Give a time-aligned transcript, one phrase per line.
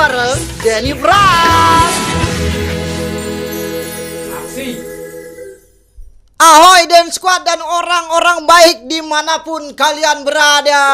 [0.00, 1.92] bareng Denny Bras.
[6.40, 10.84] Ahoy dan squad dan orang-orang baik di mana pun kalian berada.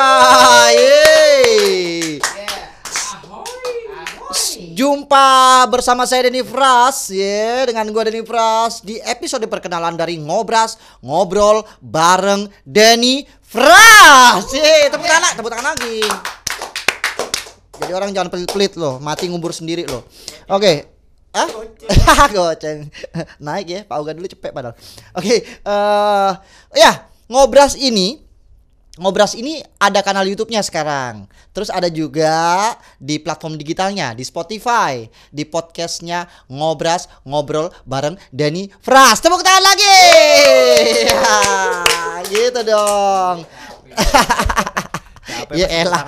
[4.74, 5.30] Jumpa
[5.70, 11.62] bersama saya Denny Fras ya dengan gua Denny Fras di episode perkenalan dari Ngobras ngobrol
[11.78, 14.50] bareng Denny Fras.
[14.50, 16.02] Ye, tepuk tangan, tepuk tangan lagi.
[17.80, 20.04] Jadi orang jangan pelit-pelit loh, mati ngubur sendiri loh.
[20.48, 20.88] Oke.
[21.36, 21.48] Ah?
[22.34, 22.88] Goceng.
[23.36, 24.72] Naik ya, Pak Uga dulu cepet padahal.
[25.12, 26.32] Oke, eh
[26.72, 26.92] ya,
[27.28, 28.26] Ngobras ini
[28.96, 31.28] Ngobras ini ada kanal YouTube-nya sekarang.
[31.52, 39.20] Terus ada juga di platform digitalnya, di Spotify, di podcastnya Ngobras ngobrol bareng Denny Fras.
[39.20, 39.96] Tepuk tangan lagi.
[41.12, 43.44] Ya, gitu dong.
[45.54, 46.02] Ya elah.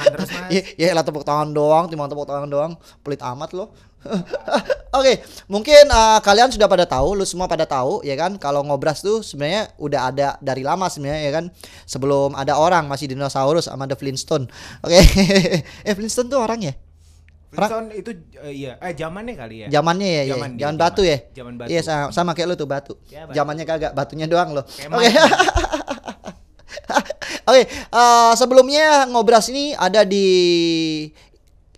[0.48, 2.72] Ya ya elah tepuk tangan doang, timbang tepuk tangan doang.
[3.04, 3.74] Pelit amat lo.
[4.98, 9.02] Oke, mungkin eh, kalian sudah pada tahu, lu semua pada tahu ya kan kalau ngobras
[9.02, 11.44] tuh sebenarnya udah ada dari lama sebenarnya ya kan.
[11.84, 14.46] Sebelum ada orang masih dinosaurus sama The Flintstone.
[14.86, 14.98] Oke.
[15.88, 16.74] eh Flintstone tuh orang ya?
[17.48, 18.10] Flintstone itu
[18.44, 19.68] eh, iya, eh zamannya kali ya.
[19.72, 20.34] Zamannya ya, ya.
[20.36, 20.74] Zaman zaman.
[20.76, 21.18] batu ya.
[21.32, 21.68] Zaman batu.
[21.72, 22.94] Iya sama, sama kayak lu tuh batu.
[23.08, 23.34] Ya, batu.
[23.36, 24.62] Zamannya kagak, batunya doang lo.
[24.68, 25.08] Kayak Oke.
[25.08, 25.16] main.
[27.48, 30.28] Oke, eh, sebelumnya ngobras ini ada di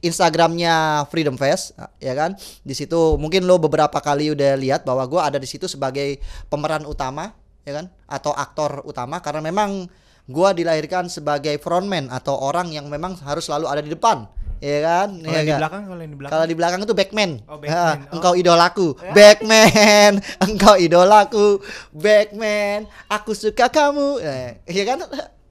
[0.01, 2.35] Instagramnya Freedom Fest, ya kan?
[2.65, 6.89] Di situ mungkin lo beberapa kali udah lihat bahwa gua ada di situ sebagai pemeran
[6.89, 7.87] utama, ya kan?
[8.09, 9.87] Atau aktor utama karena memang
[10.27, 14.25] gua dilahirkan sebagai frontman atau orang yang memang harus selalu ada di depan,
[14.59, 15.09] ya kan?
[15.21, 15.59] Kalau Ya di kan?
[15.61, 16.33] belakang, kalau di belakang.
[16.33, 17.31] Kalau di belakang itu backman.
[17.45, 17.95] Oh, Oh.
[18.17, 18.89] Engkau idolaku.
[19.17, 20.13] Backman.
[20.49, 21.61] Engkau idolaku.
[21.93, 22.89] Backman.
[23.07, 24.19] Aku suka kamu.
[24.19, 25.05] Eh, iya kan?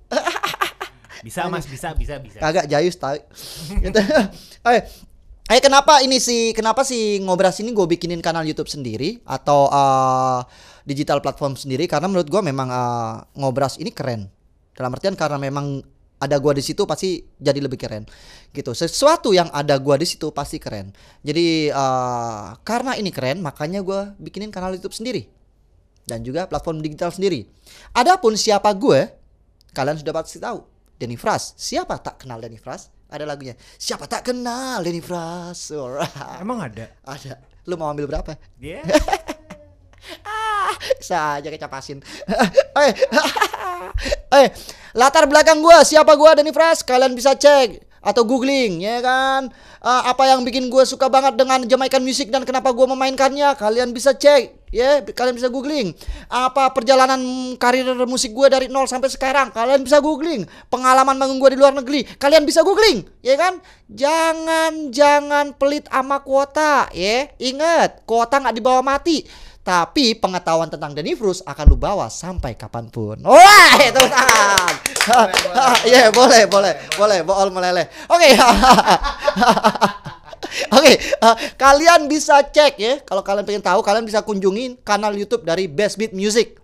[1.26, 2.40] Bisa Mas, bisa, bisa, bisa.
[2.40, 3.20] Kagak jayus tahu.
[3.84, 4.00] gitu.
[4.72, 4.82] Eh,
[5.52, 6.56] eh kenapa ini sih?
[6.56, 10.40] Kenapa sih ngobras ini gue bikinin kanal YouTube sendiri atau eh,
[10.88, 11.92] digital platform sendiri?
[11.92, 14.32] Karena menurut gue memang eh, ngobras ini keren.
[14.72, 15.84] Dalam artian karena memang
[16.20, 18.04] ada gua di situ pasti jadi lebih keren
[18.52, 20.92] gitu sesuatu yang ada gua di situ pasti keren
[21.24, 25.32] jadi eh, karena ini keren makanya gua bikinin kanal YouTube sendiri
[26.04, 27.48] dan juga platform digital sendiri
[27.96, 29.19] adapun siapa gue
[29.72, 30.62] kalian sudah pasti tahu.
[31.00, 31.56] Denny Fras.
[31.56, 32.92] Siapa tak kenal Denny Fras?
[33.10, 35.74] Ada lagunya siapa tak kenal Denny Fras?
[35.74, 36.14] Alright.
[36.44, 36.94] Emang ada?
[37.02, 37.42] ada.
[37.66, 38.38] Lu mau ambil berapa?
[38.62, 38.86] Iya.
[40.26, 42.00] ah bisa aja kecapasin
[42.82, 42.94] eh
[44.32, 44.48] eh
[44.96, 46.86] latar belakang gua siapa gua Denny Fras?
[46.86, 49.52] Kalian bisa cek atau googling ya kan?
[49.84, 53.58] Eh, apa yang bikin gua suka banget dengan Jamaican music dan kenapa gua memainkannya?
[53.58, 55.94] Kalian bisa cek ya kalian bisa googling.
[56.30, 57.20] Apa perjalanan
[57.58, 59.54] karir musik gua dari nol sampai sekarang?
[59.54, 60.46] Kalian bisa googling.
[60.70, 62.06] Pengalaman manggung gua di luar negeri?
[62.06, 63.62] Kalian bisa googling ya kan?
[63.90, 67.30] Jangan jangan pelit ama kuota ya.
[67.38, 69.26] Ingat kuota nggak dibawa mati.
[69.60, 73.22] Tapi pengetahuan tentang Denny Frus akan lu bawa sampai kapan pun.
[73.22, 74.74] Wah, itu tangan.
[75.90, 77.86] Iya, boleh, boleh, boleh, bool meleleh.
[78.10, 78.30] Oke.
[80.78, 82.94] Oke, eh, kalian bisa cek ya.
[83.04, 86.58] Kalau kalian pengen tahu, kalian bisa kunjungi kanal YouTube dari Best Beat Music.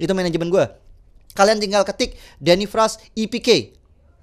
[0.00, 0.64] Itu manajemen gue.
[1.34, 3.76] Kalian tinggal ketik Denny Fras EPK.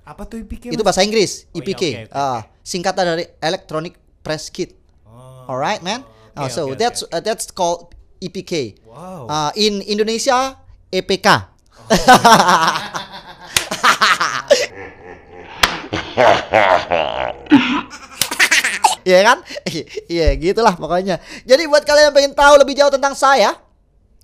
[0.05, 0.73] Apa tuh IPK?
[0.73, 1.83] Itu bahasa Inggris, Oh, iya, EPK.
[1.83, 4.77] oke, oke, Ah, singkatan dari Electronic Press Kit.
[5.05, 5.49] Oh.
[5.49, 6.05] Alright, man.
[6.37, 8.77] Ah, Oke, so oke, that's uh, that's called EPK.
[8.85, 9.25] Wow.
[9.25, 10.59] Uh, in Indonesia
[10.91, 11.27] EPK.
[19.05, 19.38] Iya kan?
[20.11, 21.21] Iya, gitulah pokoknya.
[21.45, 23.53] Jadi buat kalian yang pengen tahu lebih jauh tentang saya,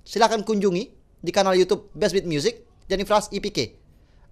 [0.02, 0.84] silahkan kunjungi
[1.22, 3.78] di kanal YouTube Best Beat Music Jenny Fras EPK.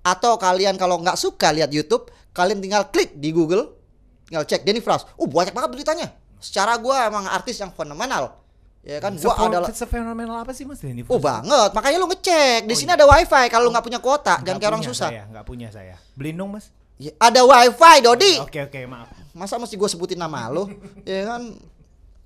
[0.01, 3.77] Atau kalian kalau nggak suka lihat YouTube, kalian tinggal klik di Google,
[4.25, 5.05] tinggal cek Denny Fras.
[5.15, 6.07] Uh, banyak banget beritanya.
[6.39, 8.41] Secara gua emang artis yang fenomenal.
[8.79, 11.03] Ya kan, gua adalah Sefenomenal apa sih Mas Denny?
[11.03, 12.63] Oh banget, makanya lu ngecek.
[12.63, 12.97] Di Oh, sini iya.
[12.97, 15.09] ada wifi kalau lu nggak punya kuota, jangan kayak orang susah.
[15.11, 15.99] Saya, nggak punya saya.
[16.15, 16.71] Beliin dong Mas.
[16.99, 18.43] Ya, ada wifi, Dodi.
[18.43, 19.07] Oke oke maaf.
[19.31, 20.67] Masa mesti gue sebutin nama lu?
[21.07, 21.55] ya kan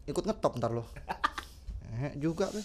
[0.10, 0.82] ikut ngetop ntar lu.
[2.02, 2.58] Eh, juga be.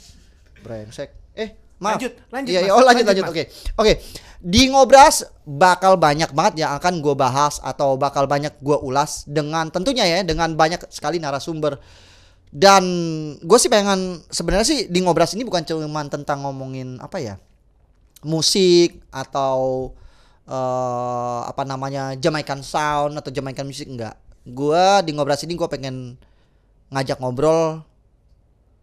[0.64, 1.12] Brengsek.
[1.36, 2.00] Eh, maaf.
[2.00, 3.28] Lanjut, lanjut, Iya, iya, oh lanjut, lanjut.
[3.28, 3.44] Lanjut, Oke.
[3.76, 3.92] Oke.
[4.40, 9.68] Di ngobras bakal banyak banget yang akan gue bahas atau bakal banyak gue ulas dengan
[9.68, 11.76] tentunya ya dengan banyak sekali narasumber.
[12.48, 12.84] Dan
[13.44, 17.36] gue sih pengen sebenarnya sih di ngobras ini bukan cuma tentang ngomongin apa ya
[18.24, 19.92] musik atau
[20.48, 24.16] eh apa namanya Jamaican sound atau Jamaican music enggak.
[24.48, 26.16] Gua di ngobras ini gua pengen
[26.88, 27.84] ngajak ngobrol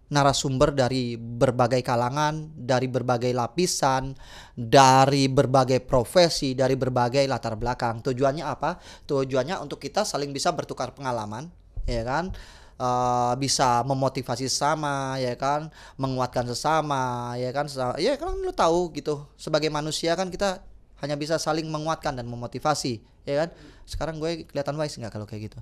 [0.05, 4.13] narasumber dari berbagai kalangan, dari berbagai lapisan,
[4.53, 8.05] dari berbagai profesi, dari berbagai latar belakang.
[8.05, 8.77] Tujuannya apa?
[9.09, 11.49] Tujuannya untuk kita saling bisa bertukar pengalaman,
[11.89, 12.29] ya kan?
[12.77, 15.73] Eh, bisa memotivasi sesama, ya kan?
[15.97, 17.65] Menguatkan sesama, ya kan?
[17.65, 19.25] Sesa- Ya kan lu tahu gitu.
[19.41, 20.61] Sebagai manusia kan kita
[20.97, 23.49] hanya bisa saling menguatkan dan memotivasi, ya kan?
[23.83, 25.59] Sekarang gue kelihatan wise nggak kalau kayak gitu?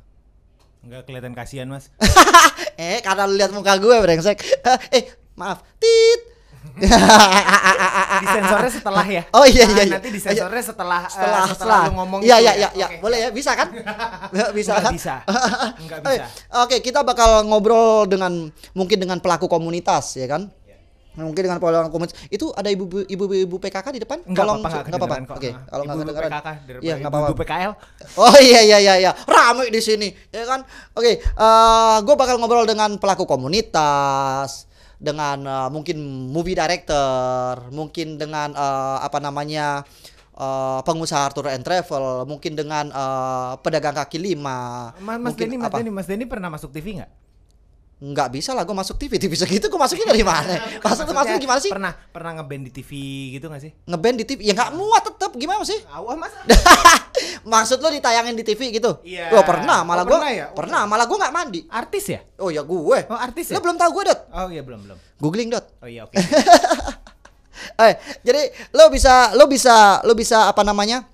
[0.79, 1.87] Enggak kelihatan kasihan, Mas.
[2.75, 4.35] eh karena lu lihat muka gue brengsek
[4.95, 5.03] eh
[5.33, 6.21] maaf tit
[8.23, 9.23] Disensornya setelah ya.
[9.31, 9.95] Oh, iya, iya, iya.
[9.99, 12.53] Nanti disensornya setelah eh, setelah setelah, lu ngomong iya iya ya.
[12.55, 12.97] iya iya Oke.
[13.03, 13.67] boleh ya bisa kan
[14.55, 15.15] bisa Nggak kan bisa.
[15.75, 16.25] Enggak Eh, bisa.
[16.55, 18.31] oke kita bakal ngobrol dengan
[18.71, 20.47] mungkin dengan pelaku komunitas ya kan
[21.13, 24.69] mungkin dengan pelaku komunitas itu ada ibu ibu ibu PKK di depan Enggak Tolong apa-apa,
[24.69, 26.47] cu- enggak nggak apa-apa oke kalau nggak kedengeran PKK
[26.81, 27.71] iya nggak apa-apa PKL.
[28.17, 30.65] Oh iya iya iya iya ramai di sini ya kan.
[30.93, 34.65] Oke, eh gue bakal ngobrol dengan pelaku komunitas,
[34.97, 35.97] dengan eh, mungkin
[36.29, 39.83] movie director, mungkin dengan eh, apa namanya
[40.33, 44.89] eh, pengusaha tour and travel, mungkin dengan eh, pedagang kaki lima.
[44.97, 45.69] Mas, Mas Denny, Mas?
[45.69, 47.11] Denny, Mas Denny pernah masuk TV nggak?
[48.03, 50.59] Nggak bisa lah, gue masuk TV, TV segitu gue masuknya dari mana?
[50.83, 51.71] Masuk tuh masuknya gimana sih?
[51.71, 52.91] Pernah pernah ngeband di TV
[53.39, 53.71] gitu nggak sih?
[53.87, 55.79] Ngeband di TV, ya nggak muat tetep gimana sih?
[55.87, 56.35] Awal Mas.
[57.53, 58.99] Maksud lo ditayangin di TV gitu?
[59.07, 59.31] Iya.
[59.31, 60.45] Wah pernah, malah Oh, gue pernah ya?
[60.51, 60.57] Oh.
[60.57, 61.59] pernah, malah gue nggak mandi.
[61.71, 62.19] Artis ya?
[62.43, 62.99] Oh ya gue.
[63.07, 63.55] Oh, artis ya?
[63.55, 64.19] Lo belum tahu gue dot?
[64.35, 64.97] Oh iya belum belum.
[65.23, 65.65] Googling dot.
[65.79, 66.15] Oh iya oke.
[67.79, 67.95] Eh,
[68.27, 71.07] jadi lo bisa lo bisa lo bisa apa namanya?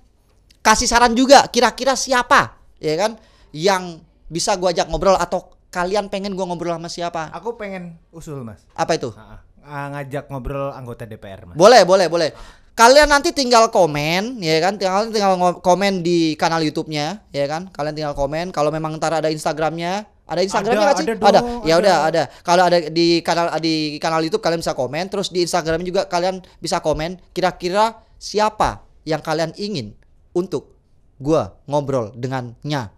[0.60, 3.14] Kasih saran juga kira-kira siapa ya kan
[3.54, 7.30] yang bisa gua ajak ngobrol atau kalian pengen gua ngobrol sama siapa?
[7.32, 8.66] Aku pengen usul Mas.
[8.74, 9.14] Apa itu?
[9.14, 11.56] Ah, ah, ngajak ngobrol anggota DPR Mas.
[11.56, 12.30] Boleh, boleh, boleh.
[12.74, 14.78] Kalian nanti tinggal komen, ya kan?
[14.80, 17.68] Tinggal tinggal komen di kanal YouTube-nya, ya kan?
[17.68, 18.54] Kalian tinggal komen.
[18.54, 21.06] Kalau memang ntar ada Instagramnya, ada Instagramnya Ada, nggak sih?
[21.12, 21.82] ada dong, Ya ada.
[21.82, 22.22] udah, ada.
[22.40, 25.10] Kalau ada di kanal di kanal YouTube kalian bisa komen.
[25.12, 27.20] Terus di Instagram juga kalian bisa komen.
[27.36, 29.92] Kira-kira siapa yang kalian ingin
[30.32, 30.72] untuk
[31.20, 32.88] gua ngobrol dengannya?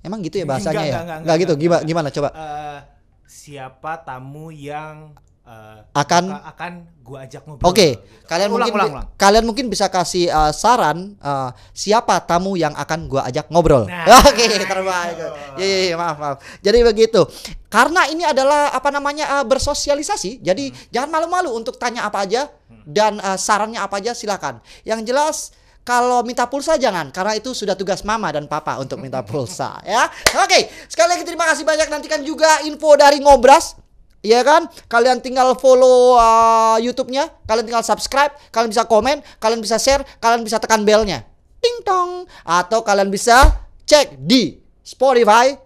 [0.00, 0.90] Emang gitu ya bahasanya Enggak, ya?
[0.90, 1.52] enggak, enggak, Nggak gitu.
[1.52, 1.76] enggak, Gimana?
[1.76, 1.88] enggak.
[1.88, 2.08] Gimana?
[2.10, 2.28] Coba.
[2.32, 2.78] Eh,
[3.24, 4.94] siapa tamu yang
[5.42, 7.66] eh, Akan- akan akan gua ajak ngobrol.
[7.66, 8.26] Oke, gitu.
[8.26, 9.06] kalian ulang, mungkin ulang, ulang.
[9.18, 13.82] kalian mungkin bisa kasih uh, saran uh, siapa tamu yang akan gua ajak ngobrol.
[13.84, 15.16] Nah, Oke, terbaik.
[15.58, 16.36] Iya, iya, iya, maaf, maaf.
[16.60, 17.26] Jadi begitu.
[17.66, 20.38] Karena ini adalah apa namanya uh, bersosialisasi.
[20.40, 20.78] Jadi Hmm.
[20.90, 22.46] jangan malu-malu untuk tanya apa aja
[22.86, 24.62] dan uh, sarannya apa aja silakan.
[24.82, 25.36] Yang jelas
[25.84, 30.06] kalau minta pulsa jangan karena itu sudah tugas mama dan papa untuk minta pulsa ya.
[30.42, 33.80] Oke, sekali lagi terima kasih banyak nantikan juga info dari Ngobras
[34.20, 34.68] Iya kan?
[34.84, 40.44] Kalian tinggal follow uh, YouTube-nya, kalian tinggal subscribe, kalian bisa komen, kalian bisa share, kalian
[40.44, 41.24] bisa tekan belnya.
[41.56, 42.28] Ting tong.
[42.44, 45.56] Atau kalian bisa cek di Spotify,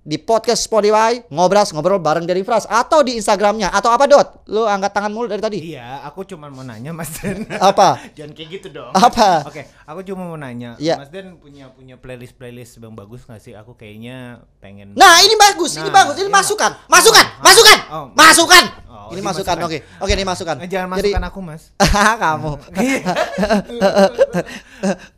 [0.00, 4.48] di podcast Spotify, ngobras ngobrol bareng dari Fras atau di Instagramnya atau apa dot?
[4.48, 5.58] Lu angkat tangan mulu dari tadi.
[5.60, 7.44] Iya, aku cuma mau nanya Mas Den.
[7.60, 8.00] Apa?
[8.16, 8.96] Jangan kayak gitu dong.
[8.96, 9.44] Apa?
[9.44, 10.72] Oke, aku cuma mau nanya.
[10.80, 10.96] Iya.
[10.96, 13.52] Mas Den punya punya playlist playlist yang bagus nggak sih?
[13.52, 14.96] Aku kayaknya pengen.
[14.96, 16.36] Nah, ini bagus, ini Nah, bagus, ini iya.
[16.40, 18.06] masukan, masukan, Oh, masukan, oh.
[18.16, 18.64] masukan.
[18.90, 20.56] Oh, ini ini masukan, oke, oke, ini masukan.
[20.64, 21.62] Eh, jangan Jadi- aku, Mas.
[22.24, 22.52] kamu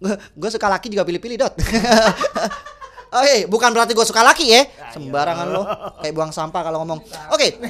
[0.43, 1.55] gue suka laki juga pilih-pilih dot
[3.12, 4.64] Oke, bukan berarti gue suka laki ya.
[4.96, 5.68] Sembarangan lo,
[6.00, 7.04] kayak buang sampah kalau ngomong.
[7.28, 7.60] Oke,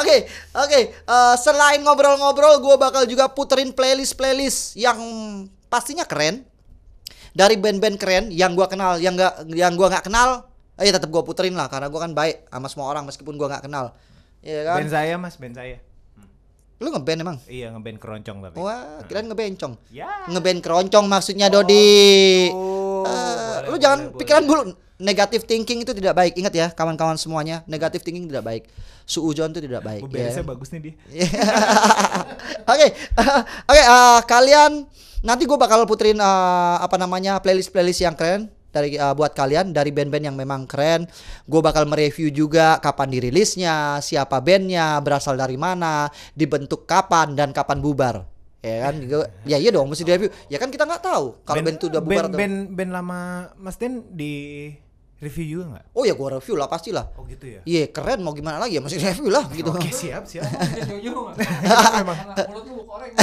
[0.00, 0.16] oke,
[0.52, 0.80] oke.
[0.92, 5.00] Eh, selain ngobrol-ngobrol, gue bakal juga puterin playlist-playlist yang
[5.72, 6.44] pastinya keren
[7.32, 10.50] dari band-band keren yang gua kenal, yang nggak, yang gua nggak kenal.
[10.80, 13.68] Eh, tetap gue puterin lah karena gue kan baik sama semua orang meskipun gua nggak
[13.68, 13.92] kenal.
[14.40, 14.76] Iya kan?
[14.80, 15.76] Band saya, Mas, band saya.
[16.80, 17.36] Lu ngeband emang?
[17.44, 18.56] Iya, ngeband keroncong tapi.
[18.56, 19.76] Wah, kirain ngebencong.
[19.92, 20.08] Ya.
[20.32, 22.48] Ngeband keroncong maksudnya Dodi.
[22.48, 22.69] Oh, Eh,
[23.60, 24.18] boleh, lu boleh, jangan boleh.
[24.18, 24.62] pikiran dulu
[25.00, 26.36] negative thinking itu tidak baik.
[26.36, 28.62] Ingat ya, kawan-kawan semuanya, negative thinking tidak baik.
[29.08, 30.06] Suujon itu tidak baik.
[30.06, 30.94] Beresnya bagus nih dia.
[32.70, 32.86] Oke,
[33.70, 33.82] oke.
[33.82, 34.86] eh, kalian
[35.26, 39.90] nanti gue bakal puterin eh, apa namanya playlist-playlist yang keren dari eh, buat kalian dari
[39.90, 41.10] band-band yang memang keren.
[41.50, 46.06] Gue bakal mereview juga kapan dirilisnya, siapa bandnya, berasal dari mana,
[46.38, 48.29] dibentuk kapan dan kapan bubar.
[48.60, 48.94] Ya kan?
[49.00, 50.28] Gua- ya iya dong, mesti direview.
[50.46, 53.20] Ya kan kita nggak tahu kalau band, itu udah bubar band, atau band, band lama
[53.56, 54.32] Mas Den di
[55.16, 55.84] review juga nggak?
[55.92, 57.08] Oh ya gue review lah pastilah.
[57.16, 57.60] Oh gitu ya.
[57.64, 59.68] Iya keren mau gimana lagi ya masih review lah gitu.
[59.68, 60.44] Oke siap siap.
[62.48, 63.12] Mulut lu koreng.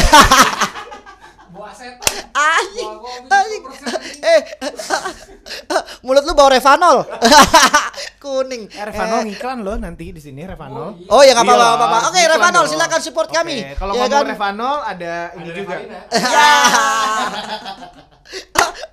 [2.38, 2.91] Anjing.
[3.25, 4.22] 10%.
[4.22, 4.41] Eh,
[6.03, 7.01] mulut lu bau Revanol.
[8.27, 8.63] Kuning.
[8.67, 11.00] Eh, Revanol ngiklan loh nanti di sini Revanol.
[11.00, 11.07] iya.
[11.07, 11.98] Oh ya nggak apa-apa, Iya, apa-apa.
[12.03, 12.67] Oke, iklan Revanol dong.
[12.69, 13.55] silakan support Oke, kami.
[13.74, 14.25] Kalau Ya ngomong kan?
[14.27, 15.75] Revanol ada ini Ada juga.
[15.79, 16.00] Ya.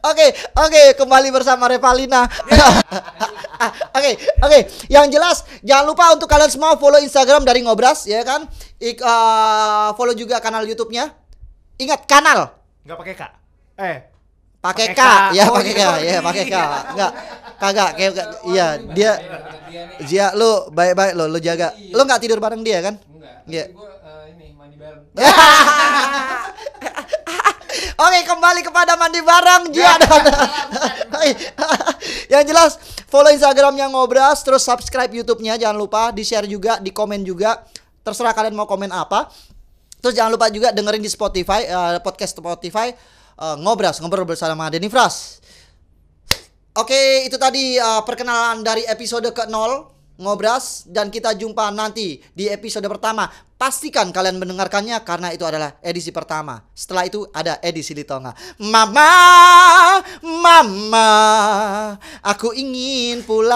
[0.05, 2.29] Oke, oke, kembali bersama Revalina.
[3.97, 4.59] Oke, oke.
[4.87, 8.45] Yang jelas jangan lupa untuk kalian semua follow Instagram dari Ngobras ya kan.
[8.77, 11.09] Ik, eh, follow juga kanal YouTube-nya.
[11.77, 12.53] Ingat kanal
[12.85, 13.31] Enggak pakai Kak.
[13.75, 13.97] Eh,
[14.61, 15.35] pakai K, Pakai K.
[15.35, 16.13] ya Oh, pakai K, iya.
[16.13, 16.57] ya pakai K.
[16.93, 17.13] Enggak.
[17.61, 18.13] Kagak kayak
[18.51, 19.13] iya dia
[20.05, 21.75] Zia lu baik-baik lo lu jaga.
[21.95, 22.95] Lu nggak tidur bareng dia kan?
[22.99, 23.45] Enggak.
[23.47, 23.65] Iya.
[23.71, 25.03] Eh, ini mandi bareng.
[27.95, 29.95] Oke kembali kepada mandi bareng Jia
[32.33, 37.23] yang jelas follow Instagramnya ngobras terus subscribe YouTube-nya jangan lupa di share juga di komen
[37.23, 37.63] juga
[38.03, 39.31] terserah kalian mau komen apa
[40.03, 42.91] terus jangan lupa juga dengerin di Spotify eh, podcast Spotify
[43.39, 45.39] eh, ngobras ngobrol bersama Denny Fras
[46.75, 52.83] Oke, itu tadi uh, perkenalan dari episode ke-0 Ngobras dan kita jumpa nanti di episode
[52.91, 53.31] pertama.
[53.55, 56.67] Pastikan kalian mendengarkannya karena itu adalah edisi pertama.
[56.75, 58.35] Setelah itu ada edisi Litonga.
[58.59, 59.07] Mama,
[60.19, 61.11] mama,
[62.27, 63.55] aku ingin pulang.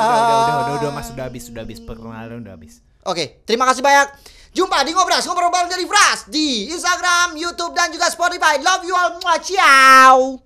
[0.00, 2.80] udah, udah, udah, udah, udah, Mas, sudah habis, sudah habis perkenalan udah habis.
[3.04, 4.08] Oke, terima kasih banyak.
[4.56, 8.56] Jumpa di Ngobras, ngobrol bareng dari Fras di Instagram, YouTube dan juga Spotify.
[8.56, 9.20] Love you all.
[9.44, 10.40] Ciao.